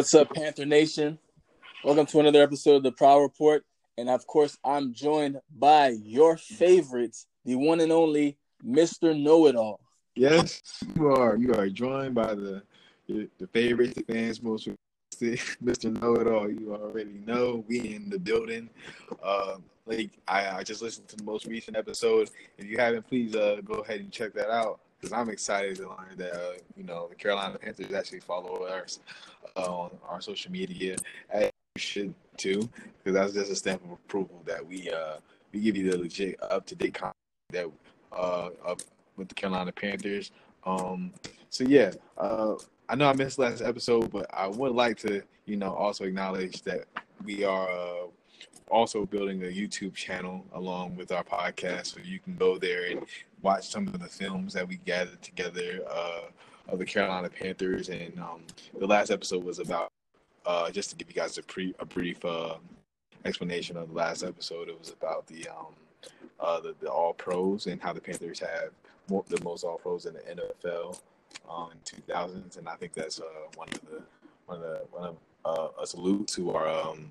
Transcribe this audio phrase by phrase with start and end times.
[0.00, 1.18] What's up, Panther Nation?
[1.84, 3.66] Welcome to another episode of the Prowl Report.
[3.98, 9.14] And of course, I'm joined by your favorite, the one and only Mr.
[9.14, 9.78] Know It All.
[10.14, 10.62] Yes,
[10.96, 11.36] you are.
[11.36, 12.62] You are joined by the
[13.08, 14.70] the favorites, the fans most
[15.20, 16.00] Mr.
[16.00, 16.50] Know It All.
[16.50, 18.70] You already know we in the building.
[19.22, 22.30] Uh, like I, I just listened to the most recent episode.
[22.56, 25.88] If you haven't, please uh, go ahead and check that out because I'm excited to
[25.88, 29.00] learn that uh, you know the Carolina Panthers actually follow us
[29.56, 30.96] uh, on our social media.
[31.30, 32.68] As you should too,
[33.02, 35.16] because that's just a stamp of approval that we uh,
[35.52, 37.14] we give you the legit up to date content
[37.50, 37.66] that
[38.12, 38.50] uh,
[39.16, 40.30] with the Carolina Panthers.
[40.64, 41.12] Um,
[41.48, 42.54] so yeah, uh,
[42.88, 46.62] I know I missed last episode, but I would like to you know also acknowledge
[46.62, 46.84] that
[47.24, 48.08] we are.
[48.68, 53.04] Also building a YouTube channel along with our podcast, so you can go there and
[53.42, 56.22] watch some of the films that we gathered together uh,
[56.68, 57.88] of the Carolina Panthers.
[57.88, 58.42] And um,
[58.78, 59.90] the last episode was about
[60.46, 62.56] uh, just to give you guys a pre a brief uh,
[63.24, 64.68] explanation of the last episode.
[64.68, 65.74] It was about the um,
[66.38, 68.70] uh, the, the All Pros and how the Panthers have
[69.08, 71.00] more, the most All Pros in the NFL
[71.48, 73.24] um, in 2000s, and I think that's uh,
[73.56, 74.02] one of the
[74.46, 77.10] one of the one of uh, a salute to our um,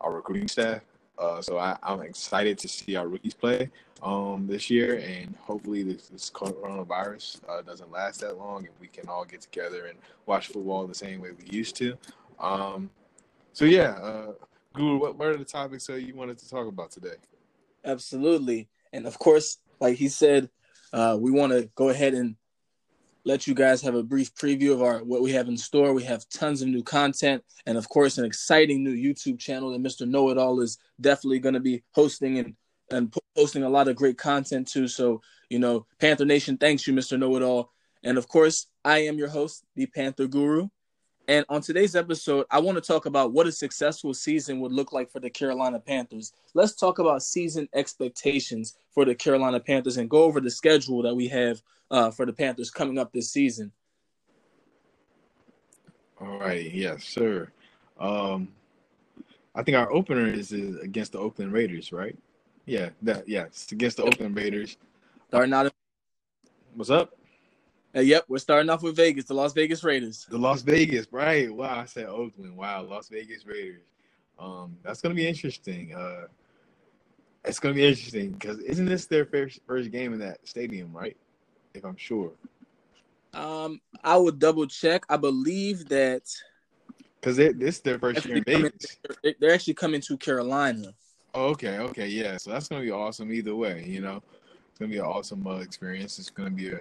[0.00, 0.80] our recruiting staff.
[1.18, 3.70] Uh, so I, am excited to see our rookies play
[4.02, 8.86] um, this year, and hopefully this, this coronavirus uh, doesn't last that long, and we
[8.88, 11.96] can all get together and watch football the same way we used to.
[12.38, 12.90] Um,
[13.54, 14.32] so yeah, uh,
[14.74, 17.16] Guru, what, what are the topics that you wanted to talk about today?
[17.84, 20.50] Absolutely, and of course, like he said,
[20.92, 22.36] uh, we want to go ahead and
[23.26, 25.92] let you guys have a brief preview of our what we have in store.
[25.92, 29.82] We have tons of new content, and of course, an exciting new YouTube channel that
[29.82, 30.08] Mr.
[30.08, 32.54] Know It All is definitely going to be hosting and
[32.92, 34.86] and posting a lot of great content too.
[34.86, 35.20] So,
[35.50, 37.18] you know, Panther Nation, thanks you, Mr.
[37.18, 37.72] Know It All,
[38.04, 40.68] and of course, I am your host, the Panther Guru.
[41.28, 44.92] And on today's episode, I want to talk about what a successful season would look
[44.92, 46.32] like for the Carolina Panthers.
[46.54, 51.14] Let's talk about season expectations for the Carolina Panthers and go over the schedule that
[51.14, 51.60] we have
[51.90, 53.72] uh, for the Panthers coming up this season.
[56.20, 57.48] All right, yes, sir.
[57.98, 58.48] Um,
[59.54, 62.16] I think our opener is, is against the Oakland Raiders, right?
[62.66, 64.76] Yeah, that yeah, it's against the Oakland Raiders.
[65.28, 65.72] Starting out.
[66.74, 67.14] What's up?
[67.96, 70.26] Uh, yep, we're starting off with Vegas, the Las Vegas Raiders.
[70.28, 71.52] The Las Vegas, right?
[71.52, 72.54] Wow, I said Oakland.
[72.54, 73.80] Wow, Las Vegas Raiders.
[74.38, 75.94] Um, that's gonna be interesting.
[75.94, 76.26] Uh,
[77.46, 81.16] it's gonna be interesting because isn't this their first first game in that stadium, right?
[81.76, 82.32] if I'm sure.
[83.32, 85.04] Um, I would double check.
[85.08, 86.22] I believe that
[87.20, 88.98] because this is their first year in Vegas.
[89.40, 90.92] they're actually coming to Carolina.
[91.34, 92.36] Oh, okay, okay, yeah.
[92.36, 93.84] So that's gonna be awesome either way.
[93.86, 94.22] You know,
[94.70, 96.18] it's gonna be an awesome uh, experience.
[96.18, 96.80] It's gonna be a,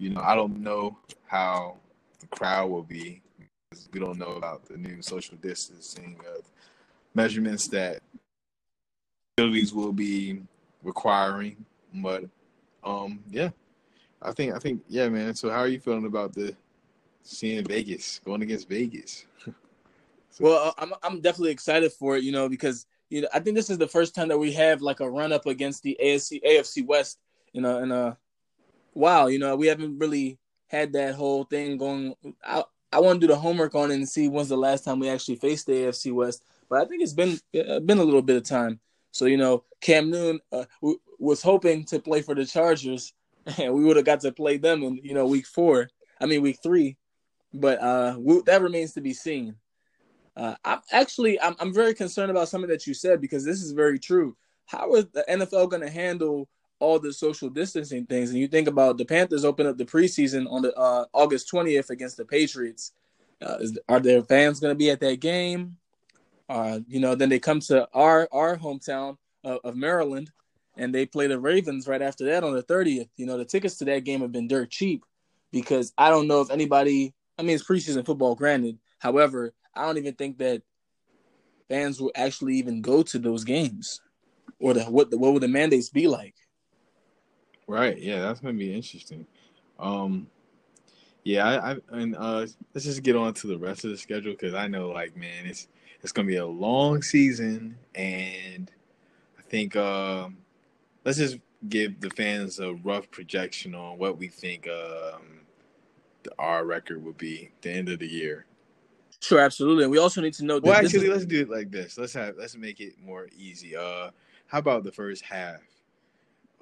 [0.00, 0.96] you know, I don't know
[1.26, 1.76] how
[2.18, 3.22] the crowd will be.
[3.70, 6.44] Because We don't know about the new social distancing of
[7.14, 8.00] measurements that
[9.36, 10.42] facilities will be
[10.82, 11.64] requiring.
[11.94, 12.24] But
[12.82, 13.50] um, yeah,
[14.22, 15.34] I think I think yeah, man.
[15.34, 16.56] So how are you feeling about the
[17.22, 19.26] seeing Vegas going against Vegas?
[19.44, 19.52] so,
[20.40, 23.54] well, uh, I'm I'm definitely excited for it, you know, because you know I think
[23.54, 26.42] this is the first time that we have like a run up against the AFC
[26.42, 27.18] AFC West,
[27.52, 28.16] you know, in a
[28.94, 32.14] wow, you know, we haven't really had that whole thing going.
[32.44, 34.98] I I want to do the homework on it and see when's the last time
[34.98, 38.22] we actually faced the AFC West, but I think it's been uh, been a little
[38.22, 38.80] bit of time.
[39.12, 43.12] So you know, Cam Newton uh, w- was hoping to play for the Chargers
[43.58, 45.88] and we would have got to play them in you know week four.
[46.20, 46.96] I mean week three,
[47.54, 49.56] but uh, that remains to be seen.
[50.36, 53.72] Uh, I'm actually I'm I'm very concerned about something that you said because this is
[53.72, 54.36] very true.
[54.66, 56.48] How is the NFL going to handle
[56.80, 58.30] all the social distancing things?
[58.30, 61.90] And you think about the Panthers open up the preseason on the uh, August 20th
[61.90, 62.92] against the Patriots.
[63.40, 65.76] Uh, is, are their fans going to be at that game?
[66.48, 70.30] Uh, you know, then they come to our our hometown of, of Maryland
[70.76, 73.08] and they play the Ravens right after that on the 30th.
[73.16, 75.04] You know, the tickets to that game have been dirt cheap
[75.52, 78.78] because I don't know if anybody, I mean, it's preseason football, granted.
[78.98, 80.62] However, I don't even think that
[81.68, 84.00] fans will actually even go to those games
[84.58, 86.34] or the, what, the, what would the mandates be like?
[87.70, 87.98] Right.
[87.98, 89.26] Yeah, that's going to be interesting.
[89.78, 90.26] Um,
[91.22, 94.32] yeah, I, I and uh, let's just get on to the rest of the schedule
[94.32, 95.68] because I know, like, man, it's
[96.02, 98.70] it's gonna be a long season, and
[99.38, 100.38] I think um,
[101.04, 101.38] let's just
[101.68, 105.40] give the fans a rough projection on what we think um,
[106.38, 108.46] our record will be at the end of the year.
[109.20, 109.84] Sure, absolutely.
[109.84, 110.58] And we also need to know.
[110.58, 111.10] well, actually, is...
[111.10, 111.98] let's do it like this.
[111.98, 113.76] Let's have let's make it more easy.
[113.76, 114.10] Uh,
[114.46, 115.60] how about the first half?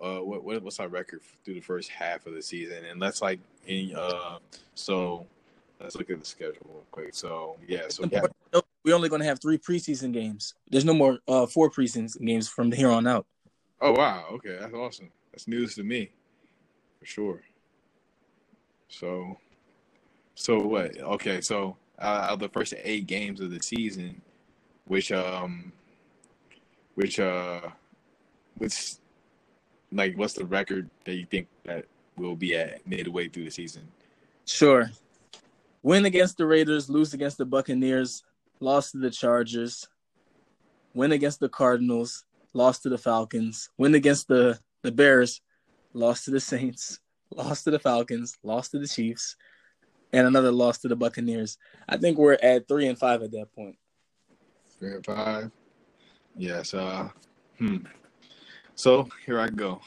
[0.00, 2.84] Uh, what, what's our record through the first half of the season?
[2.84, 4.38] And let's like, in, uh,
[4.74, 5.26] so
[5.80, 7.14] let's look at the schedule real quick.
[7.14, 8.22] So yeah, so yeah.
[8.84, 10.54] we're only going to have three preseason games.
[10.70, 13.26] There's no more uh, four preseason games from here on out.
[13.80, 15.10] Oh wow, okay, that's awesome.
[15.32, 16.10] That's news to me,
[16.98, 17.42] for sure.
[18.88, 19.38] So,
[20.34, 20.98] so what?
[20.98, 24.20] Okay, so uh, out of the first eight games of the season,
[24.86, 25.72] which um,
[26.94, 27.60] which uh,
[28.56, 28.94] which
[29.92, 31.86] like what's the record that you think that
[32.16, 33.88] will be at midway through the season?
[34.44, 34.90] Sure.
[35.82, 38.24] Win against the Raiders, lose against the Buccaneers,
[38.60, 39.88] lost to the Chargers,
[40.94, 45.40] win against the Cardinals, lost to the Falcons, win against the, the Bears,
[45.92, 46.98] lost to the Saints,
[47.30, 49.36] lost to the Falcons, lost to the Chiefs,
[50.12, 51.58] and another loss to the Buccaneers.
[51.88, 53.76] I think we're at three and five at that point.
[54.78, 55.50] Three and five.
[56.36, 56.74] Yes.
[56.74, 57.08] Uh,
[57.58, 57.78] hmm.
[58.78, 59.80] So here I go.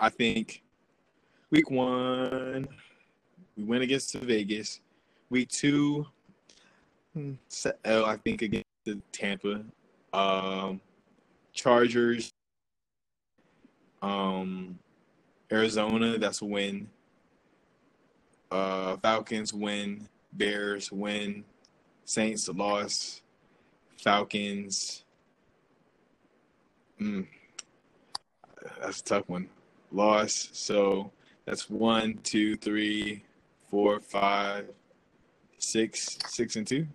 [0.00, 0.62] I think
[1.50, 2.66] week one,
[3.58, 4.80] we went against Vegas.
[5.28, 6.06] Week two,
[7.12, 7.34] hmm,
[7.84, 9.62] L, I think against the Tampa.
[10.14, 10.80] Um,
[11.52, 12.32] Chargers.
[14.00, 14.78] Um,
[15.52, 16.88] Arizona, that's a win.
[18.50, 20.08] Uh, Falcons win.
[20.32, 21.44] Bears win.
[22.06, 23.20] Saints loss.
[23.98, 25.04] Falcons.
[26.98, 27.26] Mm,
[28.80, 29.48] that's a tough one.
[29.90, 30.50] Loss.
[30.52, 31.10] So
[31.46, 33.22] that's one, two, three,
[33.70, 34.68] four, five,
[35.58, 36.86] six, six and two.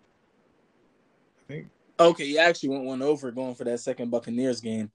[1.40, 1.68] I think.
[2.00, 4.92] Okay, you actually went one over going for that second Buccaneers game.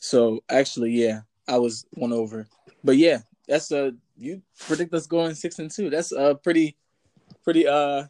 [0.00, 2.48] So actually, yeah, I was one over.
[2.82, 5.90] But yeah, that's a you predict us going six and two.
[5.90, 6.76] That's a pretty,
[7.44, 8.04] pretty uh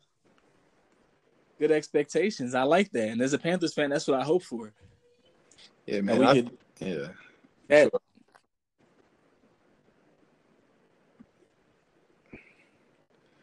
[1.59, 2.55] good expectations.
[2.55, 3.09] I like that.
[3.09, 4.73] And as a Panthers fan, that's what I hope for.
[5.87, 6.25] Yeah, man.
[6.25, 7.09] I, could, yeah.
[7.71, 7.93] That.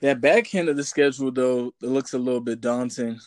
[0.02, 3.20] That back end of the schedule, though, it looks a little bit daunting.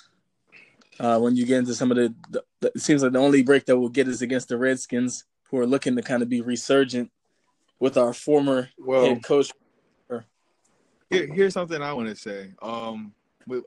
[1.00, 2.44] Uh, when you get into some of the, the,
[2.74, 5.66] it seems like the only break that we'll get is against the Redskins, who are
[5.66, 7.10] looking to kind of be resurgent
[7.78, 9.50] with our former well, head coach.
[11.08, 12.52] Here, here's something I want to say.
[12.60, 13.14] Um,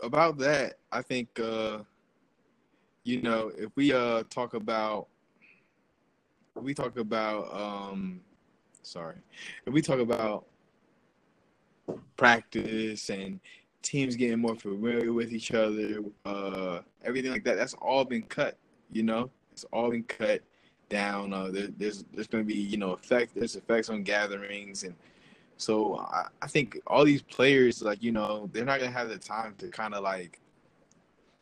[0.03, 1.79] about that, I think, uh,
[3.03, 5.07] you know, if we uh talk about,
[6.55, 8.21] we talk about, um,
[8.83, 9.15] sorry,
[9.65, 10.45] if we talk about
[12.15, 13.39] practice and
[13.81, 18.57] teams getting more familiar with each other, uh, everything like that, that's all been cut.
[18.91, 20.41] You know, it's all been cut
[20.89, 21.33] down.
[21.33, 24.93] Uh, there, there's there's going to be you know effect there's effects on gatherings and
[25.57, 29.09] so I, I think all these players like you know they're not going to have
[29.09, 30.39] the time to kind of like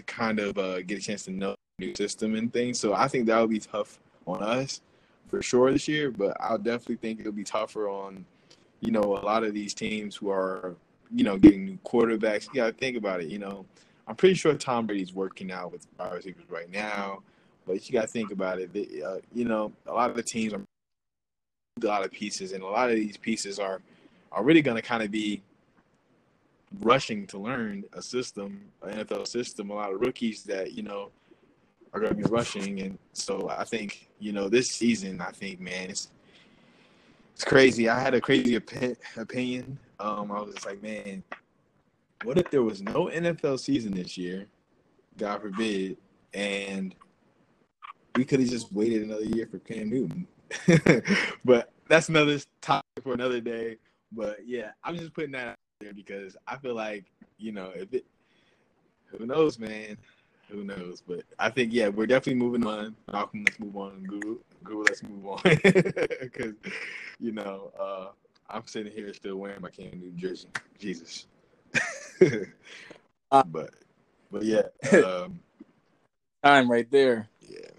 [0.06, 2.80] kind of uh, get a chance to know the new system and things.
[2.80, 4.82] So I think that would be tough on us
[5.32, 6.12] for sure this year.
[6.12, 8.24] But I'll definitely think it'll be tougher on
[8.82, 10.76] you know a lot of these teams who are
[11.12, 12.48] you know getting new quarterbacks.
[12.48, 13.30] You got to think about it.
[13.30, 13.66] You know.
[14.08, 17.22] I'm pretty sure Tom Brady's working out with wide receivers right now.
[17.66, 18.74] But you got to think about it.
[18.74, 20.62] They, uh, you know, a lot of the teams are
[21.82, 23.82] a lot of pieces, and a lot of these pieces are
[24.32, 25.42] are really going to kind of be
[26.82, 29.70] rushing to learn a system, an NFL system.
[29.70, 31.10] A lot of rookies that you know
[31.94, 35.60] are going to be rushing, and so I think you know this season, I think
[35.60, 36.10] man, it's
[37.34, 37.90] it's crazy.
[37.90, 39.78] I had a crazy op- opinion.
[40.00, 41.24] Um, I was just like, man,
[42.24, 44.48] what if there was no NFL season this year?
[45.18, 45.98] God forbid,
[46.34, 46.96] and
[48.16, 50.28] we could have just waited another year for Cam Newton.
[51.46, 53.78] but that's another topic for another day.
[54.12, 57.06] But yeah, I'm just putting that out there because I feel like
[57.38, 58.06] you know if it,
[59.08, 59.98] who knows, man,
[60.52, 61.02] who knows?
[61.06, 62.96] But I think yeah, we're definitely moving on.
[63.12, 64.04] Malcolm, let's move on.
[64.04, 65.42] Google, Google, let's move on
[66.22, 66.54] because
[67.20, 68.08] you know uh,
[68.50, 70.48] I'm sitting here still wearing my Cam Newton jersey.
[70.78, 71.28] Jesus.
[73.32, 73.72] uh, but
[74.32, 74.64] but yeah.
[74.92, 75.40] Um,
[76.44, 77.28] time right there.
[77.42, 77.70] Yeah.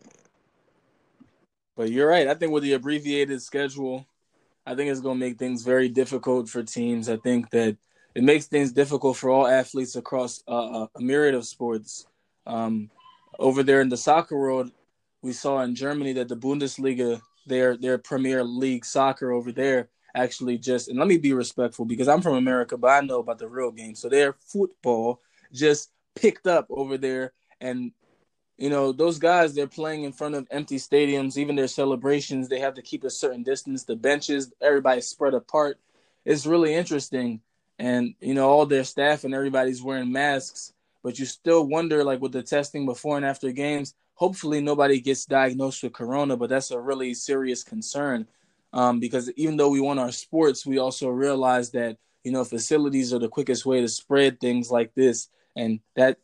[1.76, 2.28] But you're right.
[2.28, 4.06] I think with the abbreviated schedule,
[4.66, 7.08] I think it's going to make things very difficult for teams.
[7.08, 7.76] I think that
[8.14, 12.06] it makes things difficult for all athletes across uh, a myriad of sports.
[12.46, 12.90] Um,
[13.38, 14.70] over there in the soccer world,
[15.22, 20.58] we saw in Germany that the Bundesliga, their their Premier League soccer over there, actually
[20.58, 23.48] just and let me be respectful because I'm from America, but I know about the
[23.48, 23.94] real game.
[23.94, 25.20] So their football
[25.52, 27.92] just picked up over there, and
[28.58, 32.60] you know those guys they're playing in front of empty stadiums even their celebrations they
[32.60, 35.78] have to keep a certain distance the benches everybody's spread apart.
[36.24, 37.40] It's really interesting.
[37.78, 40.71] And you know all their staff and everybody's wearing masks
[41.02, 45.24] but you still wonder like with the testing before and after games hopefully nobody gets
[45.24, 48.26] diagnosed with corona but that's a really serious concern.
[48.74, 53.12] Um, because even though we want our sports we also realize that you know, facilities
[53.12, 56.18] are the quickest way to spread things like this, and that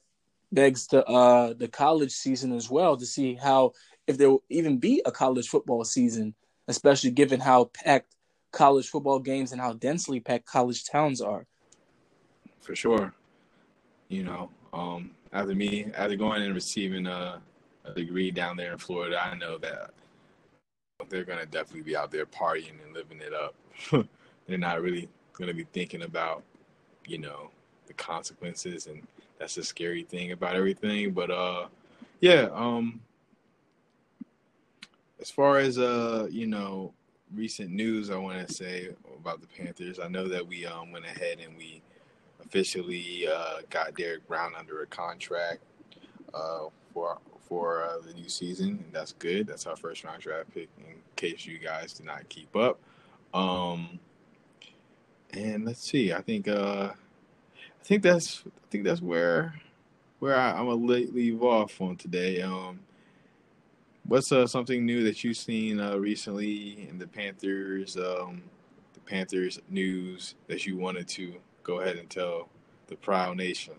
[0.52, 3.72] begs to uh, the college season as well to see how
[4.06, 6.34] if there will even be a college football season,
[6.68, 8.14] especially given how packed
[8.52, 11.46] college football games and how densely packed college towns are.
[12.60, 13.12] For sure,
[14.08, 17.40] you know, um, after me, after going and receiving a,
[17.84, 19.90] a degree down there in Florida, I know that
[21.08, 23.54] they're gonna definitely be out there partying and living it up.
[24.46, 26.42] they're not really gonna be thinking about,
[27.06, 27.50] you know,
[27.86, 29.02] the consequences, and
[29.38, 31.12] that's the scary thing about everything.
[31.12, 31.66] But uh,
[32.20, 33.00] yeah, um,
[35.20, 36.92] as far as uh, you know,
[37.34, 39.98] recent news, I want to say about the Panthers.
[39.98, 41.82] I know that we um went ahead and we
[42.48, 45.60] officially uh, got Derrick Brown under a contract
[46.32, 49.46] uh, for for uh, the new season, and that's good.
[49.46, 50.68] That's our first round draft pick.
[50.78, 52.78] In case you guys did not keep up,
[53.34, 53.98] um,
[55.32, 56.12] and let's see.
[56.12, 59.54] I think uh, I think that's I think that's where
[60.18, 62.40] where I, am gonna leave off on today.
[62.40, 62.80] Um,
[64.06, 67.96] what's uh, something new that you've seen uh, recently in the Panthers?
[67.96, 68.42] Um,
[68.94, 71.34] the Panthers news that you wanted to
[71.68, 72.48] go ahead and tell
[72.86, 73.74] the Prowl Nation?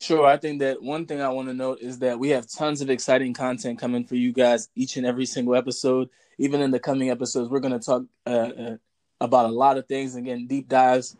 [0.00, 0.26] Sure.
[0.26, 2.90] I think that one thing I want to note is that we have tons of
[2.90, 6.08] exciting content coming for you guys each and every single episode.
[6.36, 8.76] Even in the coming episodes, we're going to talk uh, uh,
[9.20, 11.16] about a lot of things and again, deep dives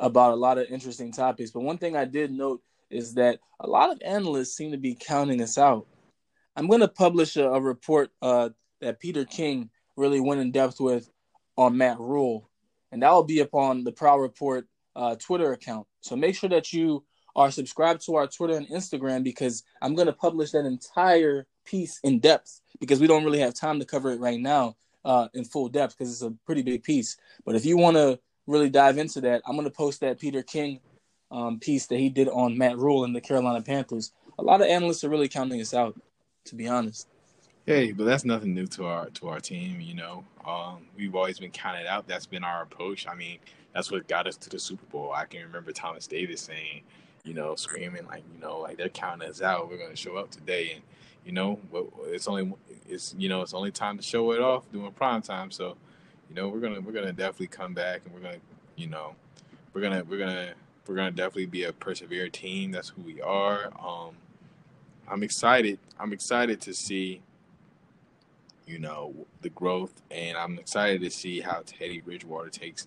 [0.00, 1.50] about a lot of interesting topics.
[1.50, 4.94] But one thing I did note is that a lot of analysts seem to be
[4.94, 5.86] counting us out.
[6.56, 10.80] I'm going to publish a, a report uh, that Peter King really went in depth
[10.80, 11.10] with
[11.56, 12.48] on Matt Rhule,
[12.90, 14.66] and that will be upon the Prowl Report
[14.98, 15.86] uh, Twitter account.
[16.00, 17.04] So make sure that you
[17.36, 22.00] are subscribed to our Twitter and Instagram because I'm going to publish that entire piece
[22.02, 25.44] in depth because we don't really have time to cover it right now uh, in
[25.44, 27.16] full depth because it's a pretty big piece.
[27.46, 30.42] But if you want to really dive into that, I'm going to post that Peter
[30.42, 30.80] King
[31.30, 34.12] um, piece that he did on Matt Rhule and the Carolina Panthers.
[34.38, 36.00] A lot of analysts are really counting us out,
[36.46, 37.06] to be honest.
[37.66, 39.80] Hey, but that's nothing new to our to our team.
[39.80, 42.08] You know, um, we've always been counted out.
[42.08, 43.06] That's been our approach.
[43.06, 43.38] I mean,
[43.74, 45.12] that's what got us to the Super Bowl.
[45.14, 46.82] I can remember Thomas Davis saying,
[47.24, 49.68] you know, screaming like, you know, like they're counting us out.
[49.68, 50.82] We're going to show up today, and
[51.24, 51.58] you know,
[52.06, 52.52] it's only
[52.88, 55.50] it's you know it's only time to show it off during prime time.
[55.50, 55.76] So,
[56.28, 58.38] you know, we're gonna we're gonna definitely come back, and we're gonna
[58.76, 59.14] you know,
[59.74, 60.54] we're gonna we're gonna
[60.86, 62.70] we're gonna definitely be a persevere team.
[62.70, 63.70] That's who we are.
[63.78, 64.14] Um,
[65.06, 65.78] I'm excited.
[65.98, 67.20] I'm excited to see
[68.66, 72.86] you know the growth, and I'm excited to see how Teddy Bridgewater takes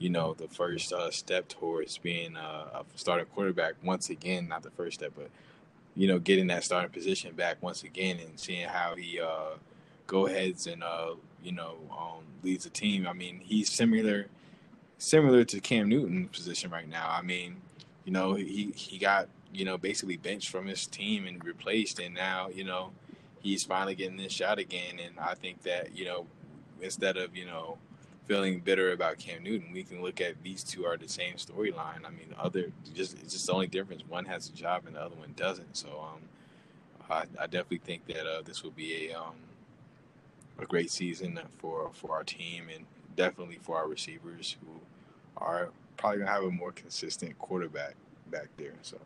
[0.00, 4.48] you know, the first uh, step towards being a starting quarterback once again.
[4.48, 5.30] Not the first step, but
[5.94, 9.56] you know, getting that starting position back once again and seeing how he uh,
[10.06, 11.14] go aheads and uh,
[11.44, 13.06] you know um, leads the team.
[13.06, 14.26] I mean, he's similar
[14.96, 17.08] similar to Cam Newton's position right now.
[17.10, 17.56] I mean,
[18.06, 22.14] you know, he he got you know basically benched from his team and replaced, and
[22.14, 22.92] now you know
[23.42, 24.98] he's finally getting this shot again.
[24.98, 26.26] And I think that you know
[26.80, 27.76] instead of you know
[28.30, 32.04] feeling bitter about Cam Newton, we can look at these two are the same storyline.
[32.06, 34.04] I mean, other just it's just the only difference.
[34.08, 35.76] One has a job and the other one doesn't.
[35.76, 36.20] So um,
[37.10, 39.34] I, I definitely think that uh, this will be a um,
[40.60, 42.84] a great season for for our team and
[43.16, 44.80] definitely for our receivers who
[45.36, 47.96] are probably gonna have a more consistent quarterback
[48.30, 48.74] back there.
[48.82, 48.98] So.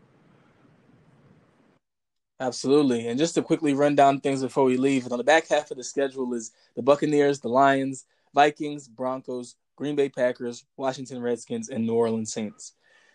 [2.40, 3.08] Absolutely.
[3.08, 5.78] And just to quickly run down things before we leave, on the back half of
[5.78, 8.04] the schedule is the Buccaneers, the Lions,
[8.34, 12.72] Vikings, Broncos, Green Bay Packers, Washington Redskins, and New Orleans Saints.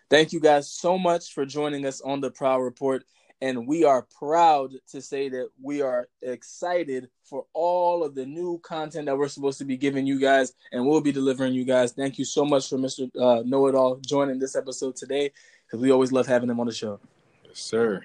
[0.08, 3.04] Thank you guys so much for joining us on the Prowl Report.
[3.42, 8.58] And we are proud to say that we are excited for all of the new
[8.58, 11.92] content that we're supposed to be giving you guys and we'll be delivering you guys.
[11.92, 13.10] Thank you so much for Mr.
[13.18, 15.32] Uh, Know It All joining this episode today
[15.66, 17.00] because we always love having him on the show.
[17.46, 18.04] Yes, sir.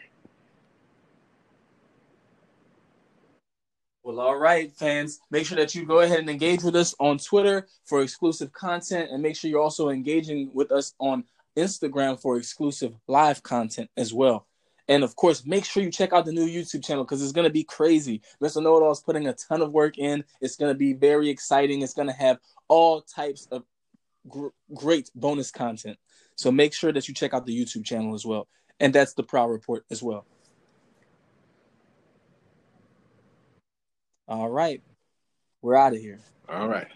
[4.05, 5.19] Well, all right, fans.
[5.31, 9.09] Make sure that you go ahead and engage with us on Twitter for exclusive content,
[9.11, 11.23] and make sure you're also engaging with us on
[11.57, 14.45] Instagram for exclusive live content as well.
[14.87, 17.47] And of course, make sure you check out the new YouTube channel because it's going
[17.47, 18.21] to be crazy.
[18.39, 18.61] Mr.
[18.61, 20.23] Know It All is putting a ton of work in.
[20.39, 21.81] It's going to be very exciting.
[21.81, 23.63] It's going to have all types of
[24.29, 25.97] gr- great bonus content.
[26.35, 28.47] So make sure that you check out the YouTube channel as well.
[28.79, 30.27] And that's the Prowl Report as well.
[34.27, 34.81] All right.
[35.61, 36.19] We're out of here.
[36.49, 36.87] All right.